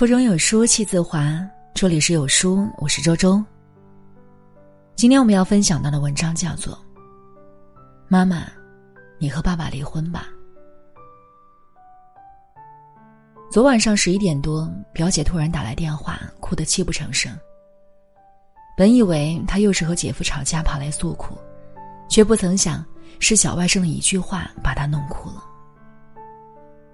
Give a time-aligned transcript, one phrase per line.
[0.00, 1.38] 腹中有书气自华，
[1.74, 3.38] 这里是有书，我是周周。
[4.96, 6.72] 今天我们要分享到的文章叫做
[8.08, 8.46] 《妈妈，
[9.18, 10.26] 你和爸爸离婚吧》。
[13.52, 17.30] 昨晚上十一点多，表姐突然打来电话，哭得泣不成声。
[18.78, 21.36] 本以为她又是和姐夫吵架跑来诉苦，
[22.08, 22.82] 却不曾想
[23.18, 25.44] 是小外甥的一句话把她弄哭了。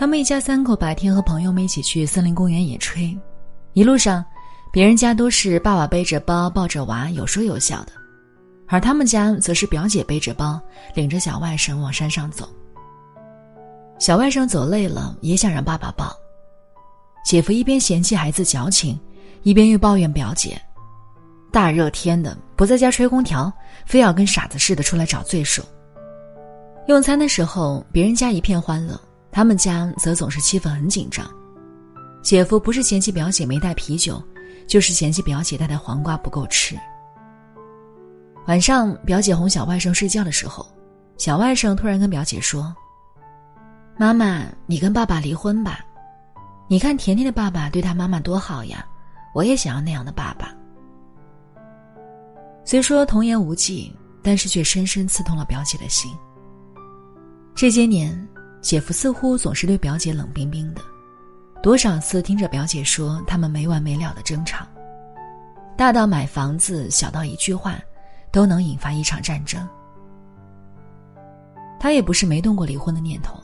[0.00, 3.14] 他们一家三口白天和朋友们一起去森林公园野炊，
[3.74, 4.24] 一路上，
[4.72, 7.92] 别人家都是爸爸背着包抱着娃有说有笑的，
[8.66, 10.58] 而他们家则是表姐背着包
[10.94, 12.48] 领着小外甥往山上走。
[13.98, 16.16] 小外甥走累了也想让爸爸抱，
[17.22, 18.98] 姐夫一边嫌弃孩子矫情，
[19.42, 20.58] 一边又抱怨表姐
[21.52, 23.52] ：“大热天的不在家吹空调，
[23.84, 25.62] 非要跟傻子似的出来找罪受。”
[26.88, 28.98] 用餐的时候，别人家一片欢乐。
[29.32, 31.24] 他们家则总是气氛很紧张，
[32.20, 34.20] 姐夫不是嫌弃表姐没带啤酒，
[34.66, 36.76] 就是嫌弃表姐带的黄瓜不够吃。
[38.46, 40.66] 晚上，表姐哄小外甥睡觉的时候，
[41.16, 42.74] 小外甥突然跟表姐说
[43.96, 45.78] ：“妈妈，你跟爸爸离婚吧，
[46.66, 48.84] 你看甜甜的爸爸对他妈妈多好呀，
[49.32, 50.52] 我也想要那样的爸爸。”
[52.66, 56.12] 虽说童言无忌，但是却深深刺痛了表姐的心。
[57.54, 58.28] 这些年。
[58.60, 60.82] 姐夫似乎总是对表姐冷冰冰的，
[61.62, 64.66] 多少次听着表姐说他们没完没了的争吵，
[65.76, 67.78] 大到买房子，小到一句话，
[68.30, 69.66] 都能引发一场战争。
[71.78, 73.42] 他也不是没动过离婚的念头，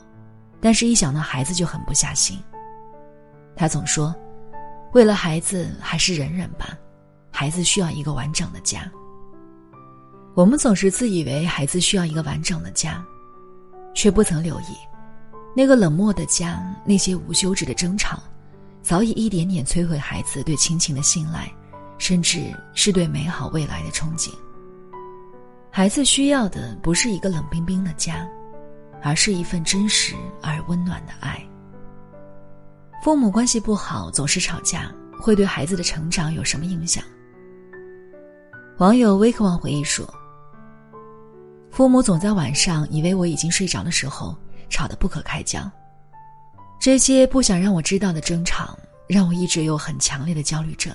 [0.61, 2.39] 但是一想到孩子就狠不下心。
[3.55, 4.13] 他总说，
[4.93, 6.77] 为了孩子还是忍忍吧，
[7.31, 8.89] 孩子需要一个完整的家。
[10.35, 13.03] 我们总是自以为孩子需要一个完整的家，
[13.95, 14.77] 却不曾留意。
[15.57, 18.21] 那个冷漠的家，那些无休止的争吵，
[18.83, 21.51] 早已一点点摧毁孩子对亲情的信赖，
[21.97, 24.29] 甚至是对美好未来的憧憬。
[25.71, 28.23] 孩子需要的不是一个冷冰冰的家，
[29.01, 30.13] 而是一份真实
[30.43, 31.43] 而温暖的爱。
[33.03, 37.03] 父母关系不好，总是吵架，会对孩子的成长有什么影响？
[38.77, 40.07] 网友微渴望回忆说
[41.71, 44.37] ：“父母总在晚上以为我已经睡着的时候。”
[44.69, 45.69] 吵得不可开交，
[46.79, 50.93] 这些不想让我知道的争吵，让我一直有很强烈的焦虑症。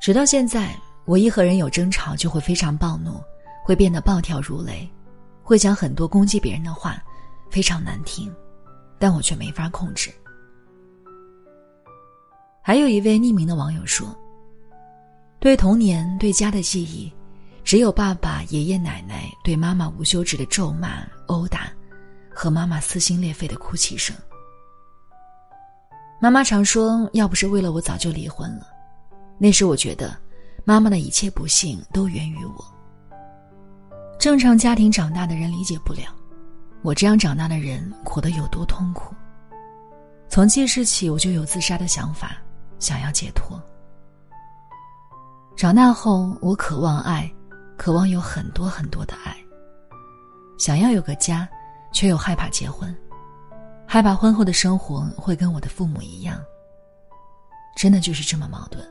[0.00, 0.74] 直到现在，
[1.04, 3.22] 我一和人有争吵就会非常暴怒，
[3.64, 4.88] 会变得暴跳如雷，
[5.42, 7.02] 会讲很多攻击别人的话，
[7.50, 8.34] 非常难听，
[8.98, 10.10] 但我却没法控制。
[12.62, 14.14] 还有一位匿名的网友说
[15.40, 17.12] ：“对童年、对家的记忆，
[17.64, 21.70] 只有爸爸、爷爷奶奶对妈妈无休止的咒骂、殴打。”
[22.40, 24.16] 和妈妈撕心裂肺的哭泣声。
[26.18, 28.66] 妈妈常说：“要不是为了我，早就离婚了。”
[29.36, 30.16] 那时我觉得，
[30.64, 32.64] 妈妈的一切不幸都源于我。
[34.18, 36.16] 正常家庭长大的人理解不了，
[36.80, 39.14] 我这样长大的人活得有多痛苦。
[40.26, 42.38] 从记事起，我就有自杀的想法，
[42.78, 43.62] 想要解脱。
[45.58, 47.30] 长大后，我渴望爱，
[47.76, 49.36] 渴望有很多很多的爱，
[50.58, 51.46] 想要有个家。
[51.92, 52.94] 却又害怕结婚，
[53.86, 56.40] 害怕婚后的生活会跟我的父母一样。
[57.76, 58.84] 真的就是这么矛盾。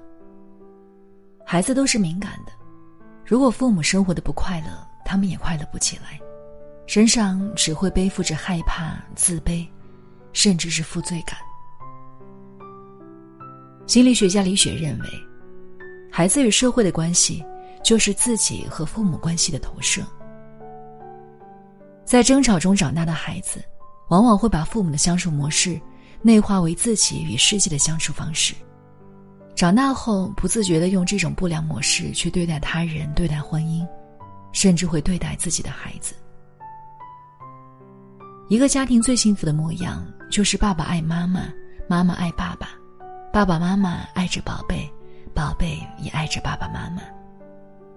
[1.46, 2.52] 孩子都是敏感的，
[3.26, 6.20] 如果父母生活的不快乐，他们也快乐不起来，
[6.88, 9.68] 身上只会背负着害怕、自卑，
[10.34, 11.38] 甚至是负罪感。
[13.86, 15.10] 心理学家李雪认为，
[16.12, 17.44] 孩子与社会的关系，
[17.84, 20.04] 就是自己和父母关系的投射。
[22.09, 23.64] 在争吵中长大的孩子，
[24.08, 25.80] 往往会把父母的相处模式
[26.24, 28.56] 内化为自己与世界的相处方式。
[29.53, 33.88] 长大后，不自觉的用这种不良模式去对待他人、对待婚姻，
[34.52, 36.16] 甚至会对待自己的孩子。
[38.48, 41.42] 一个家庭最幸福的模样，就是爸爸爱妈妈，
[41.88, 42.69] 妈妈爱爸爸，
[43.31, 44.92] 爸爸妈妈爱着宝贝，
[45.31, 47.04] 宝贝也爱着爸爸妈妈，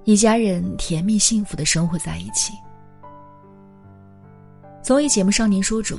[0.04, 2.52] 一家人甜蜜幸福的生活在一起。
[4.82, 5.96] 综艺节目《少年说》中，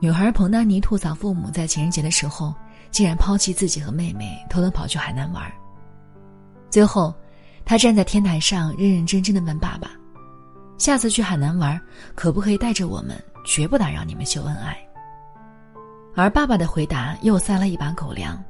[0.00, 2.52] 女孩彭丹妮吐槽父母在情人节的时候
[2.90, 5.48] 竟然抛弃自己和妹妹，偷偷跑去海南玩。
[6.68, 7.14] 最后，
[7.64, 9.92] 她站在天台上，认认真真的问爸爸
[10.78, 11.80] ：“下次去海南玩，
[12.16, 13.16] 可不可以带着我们？
[13.46, 14.76] 绝不打扰你们秀恩爱。”
[16.16, 18.42] 而爸爸的回答又塞了一把狗粮。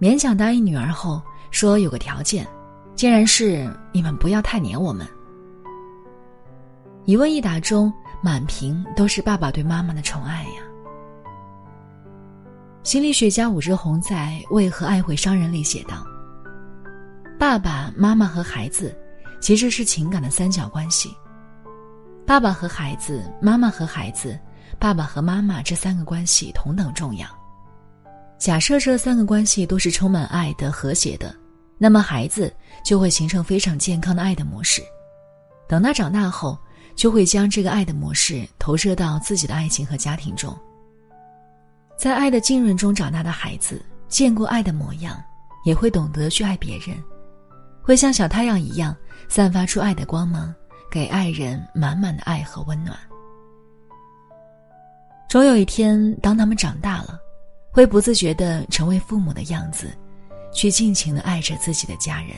[0.00, 1.20] 勉强答应女儿后，
[1.50, 2.46] 说有个条件，
[2.94, 5.06] 竟然是你们不要太黏我们。
[7.04, 7.92] 一问一答中。
[8.22, 10.62] 满屏都是爸爸对妈妈的宠爱呀。
[12.82, 16.06] 心理学家武志红在《为何爱会伤人》里写道
[17.38, 18.96] ：“爸爸妈妈和孩子，
[19.42, 21.14] 其实是情感的三角关系。
[22.26, 24.40] 爸爸和孩子，妈妈和孩子，
[24.78, 27.28] 爸爸和妈妈这三个关系同等重要。
[28.38, 31.36] 假设这三个关系都是充满爱的、和谐的，
[31.76, 32.50] 那么孩子
[32.82, 34.80] 就会形成非常健康的爱的模式。
[35.68, 36.58] 等他长大后，
[36.94, 40.56] 就会将这个爱的模式投射到自己的爱情和家庭中。”
[41.96, 45.22] 在爱的浸润中长大的孩子，见过爱的模样，
[45.64, 46.96] 也会懂得去爱别人，
[47.82, 48.94] 会像小太阳一样
[49.28, 50.52] 散发出爱的光芒，
[50.90, 52.98] 给爱人满满的爱和温暖。
[55.28, 57.18] 终有一天，当他们长大了，
[57.70, 59.92] 会不自觉的成为父母的样子，
[60.52, 62.30] 去尽情的爱着自己的家人。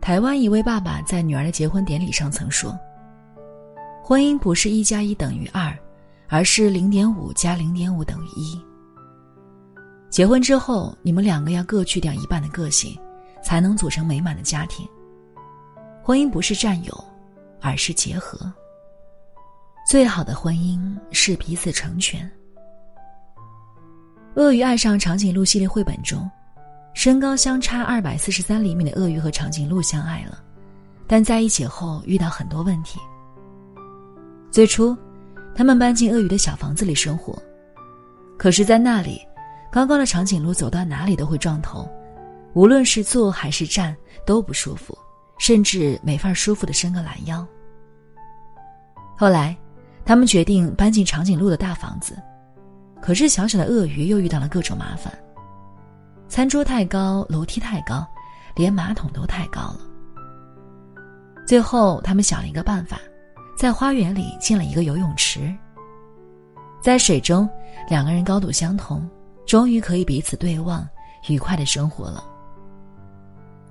[0.00, 2.78] 台湾一位爸爸在女儿的结婚典礼上曾说
[4.02, 5.76] ：“婚姻不是一加一等于二。”
[6.32, 8.64] 而是零点五加零点五等于一。
[10.08, 12.96] 结婚之后，你们两个要各去掉一半的个性，
[13.42, 14.86] 才能组成美满的家庭。
[16.04, 17.04] 婚姻不是占有，
[17.60, 18.38] 而是结合。
[19.84, 20.80] 最好的婚姻
[21.10, 22.30] 是彼此成全。
[24.36, 26.30] 鳄鱼爱上长颈鹿系列绘本中，
[26.94, 30.42] 身高相差二百四十三厘米的鳄鱼和长颈鹿相爱了，
[31.06, 32.98] 但在一起后遇到很多问题。
[34.50, 34.96] 最初。
[35.52, 37.36] 他们搬进鳄鱼的小房子里生活，
[38.38, 39.20] 可是，在那里，
[39.70, 41.86] 高高的长颈鹿走到哪里都会撞头，
[42.54, 43.94] 无论是坐还是站
[44.24, 44.96] 都不舒服，
[45.38, 47.44] 甚至没法舒服的伸个懒腰。
[49.18, 49.54] 后来，
[50.04, 52.16] 他们决定搬进长颈鹿的大房子，
[53.02, 55.12] 可是小小的鳄鱼又遇到了各种麻烦：
[56.30, 58.06] 餐桌太高，楼梯太高，
[58.54, 59.80] 连马桶都太高了。
[61.44, 63.00] 最后，他们想了一个办法。
[63.58, 65.54] 在花园里建了一个游泳池。
[66.80, 67.46] 在水中，
[67.90, 69.06] 两个人高度相同，
[69.44, 70.88] 终于可以彼此对望，
[71.28, 72.24] 愉快的生活了。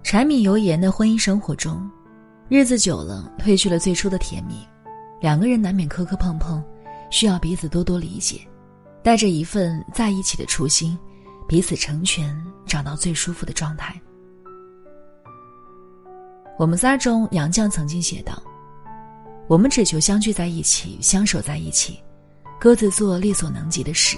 [0.04, 1.90] 柴米油盐的婚姻生活中，
[2.50, 4.68] 日子久了，褪去了最初的甜蜜，
[5.22, 6.64] 两个人难免磕磕碰碰，
[7.10, 8.42] 需要彼此多多理解，
[9.02, 10.96] 带着一份在一起的初心，
[11.48, 14.00] 彼此成全，找到最舒服的状态。
[16.58, 18.42] 我们仨中，杨绛曾经写道。
[19.48, 22.00] 我们只求相聚在一起，相守在一起，
[22.60, 24.16] 各自做力所能及的事。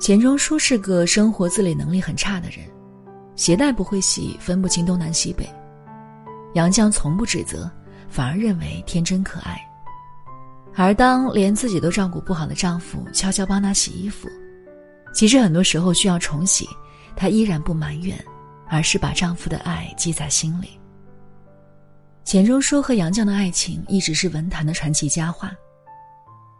[0.00, 2.66] 钱钟书是个生活自理能力很差的人，
[3.36, 5.48] 鞋带不会洗，分不清东南西北。
[6.54, 7.70] 杨绛从不指责，
[8.08, 9.56] 反而认为天真可爱。
[10.74, 14.28] 而当连自己都照顾不好的丈夫悄悄帮她洗衣服，
[15.12, 16.68] 其实很多时候需要重洗，
[17.16, 18.16] 她依然不埋怨，
[18.68, 20.70] 而是把丈夫的爱记在心里。
[22.24, 25.52] 钱钟书和杨绛的爱情一直是文坛的传奇佳话，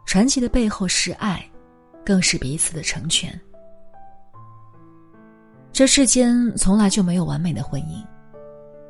[0.05, 1.43] 传奇的背后是爱，
[2.05, 3.39] 更是彼此的成全。
[5.71, 8.05] 这世间从来就没有完美的婚姻，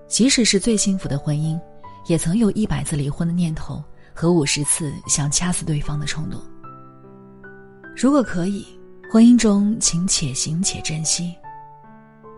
[0.07, 1.59] 即使是最幸福的婚姻，
[2.07, 6.41] 也曾有一百次离婚的念头和五十次想掐死对方的冲动。
[7.95, 8.65] 如果可以，
[9.11, 11.35] 婚姻中请且行且珍惜，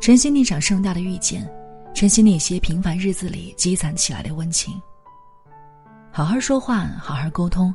[0.02, 1.48] 珍惜那场盛大的遇见。
[1.94, 4.74] 珍惜那些平凡日子里积攒起来的温情。
[6.12, 7.72] 好好说话，好好沟通，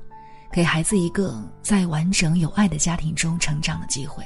[0.50, 4.24] 给孩子一个在完整有爱的家庭中成长的机会。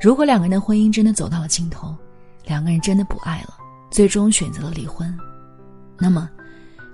[0.00, 1.92] 如果两个人的婚姻真的走到了尽头，
[2.44, 3.58] 两个人真的不爱了，
[3.90, 5.12] 最终选择了离婚，
[5.98, 6.30] 那么，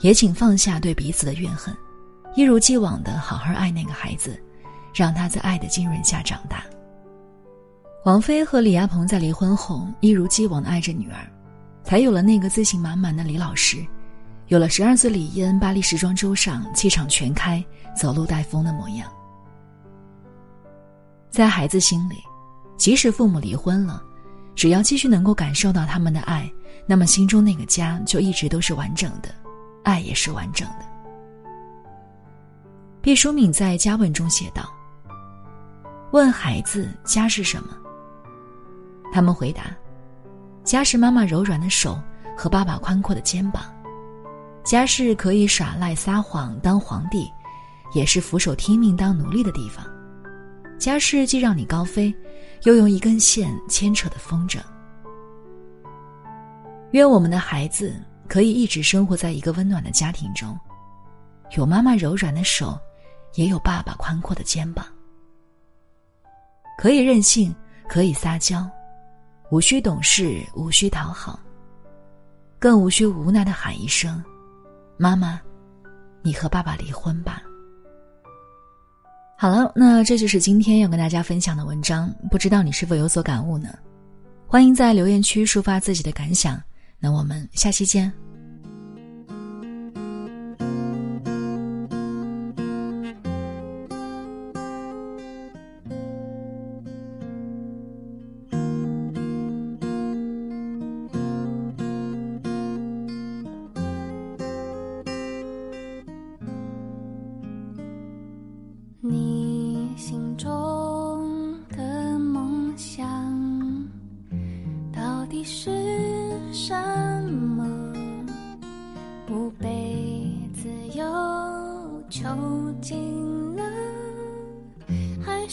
[0.00, 1.76] 也请放下对彼此的怨恨，
[2.34, 4.42] 一如既往的好好爱那个孩子，
[4.94, 6.64] 让他在爱的浸润下长大。
[8.04, 11.26] 王菲和李亚鹏在离婚后一如既往的爱着女儿，
[11.84, 13.78] 才有了那个自信满满的李老师，
[14.48, 17.64] 有了十二岁李嫣巴黎时装周上气场全开、
[17.96, 19.08] 走路带风的模样。
[21.30, 22.16] 在孩子心里，
[22.76, 24.02] 即使父母离婚了，
[24.54, 26.52] 只要继续能够感受到他们的爱，
[26.86, 29.32] 那么心中那个家就一直都是完整的，
[29.84, 30.84] 爱也是完整的。
[33.00, 34.70] 毕淑敏在《家问》中写道
[36.12, 37.76] ：“问孩子家是什么？”
[39.12, 39.64] 他们回答
[40.62, 41.98] ：“家是妈妈柔软的手
[42.36, 43.62] 和爸爸宽阔的肩膀，
[44.62, 47.28] 家是可以耍赖撒谎当皇帝，
[47.94, 49.84] 也是俯首听命当奴隶的地方。
[50.78, 52.14] 家是既让你高飞，
[52.64, 54.58] 又用一根线牵扯的风筝。
[56.90, 57.94] 愿我们的孩子
[58.28, 60.58] 可以一直生活在一个温暖的家庭中，
[61.56, 62.78] 有妈妈柔软的手，
[63.34, 64.84] 也有爸爸宽阔的肩膀，
[66.78, 67.54] 可以任性
[67.88, 68.68] 可以撒娇。
[69.50, 71.38] 无需懂事无需讨好。
[72.58, 74.22] 更无需无奈的喊一声
[74.96, 75.40] 妈妈
[76.22, 77.42] 你和爸爸离婚吧。
[79.36, 82.14] 好了那这就是今天要跟大家分享的文章。
[82.30, 83.70] 不知道你是否有所感悟呢？
[84.46, 86.62] 欢迎在留言区抒发自己的感想。
[87.00, 88.12] 那我们下期见。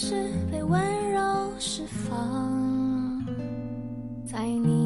[0.02, 1.20] 是被温柔
[1.60, 3.22] 释放，
[4.26, 4.79] 在你。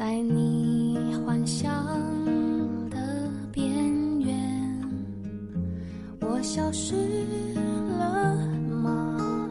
[0.00, 1.70] 在你幻想
[2.88, 2.96] 的
[3.52, 3.70] 边
[4.18, 4.34] 缘
[6.22, 6.94] 我消失
[7.98, 8.34] 了
[8.82, 9.50] 吗？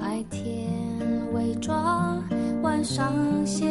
[0.00, 0.70] 白天
[1.32, 2.22] 伪装
[2.62, 3.12] 晚上
[3.44, 3.68] 线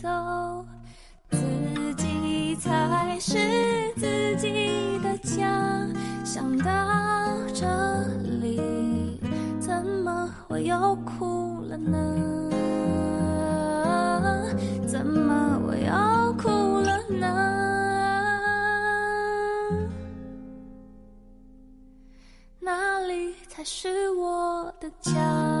[0.00, 0.08] 走
[1.30, 1.36] 自
[1.96, 5.88] 己才是自己的家
[6.24, 6.64] 想到
[7.52, 7.66] 这
[8.40, 9.20] 里
[9.58, 12.48] 怎么我又哭了呢？
[14.86, 17.26] 怎么我又哭了呢？
[22.60, 25.57] 哪里才是我的家？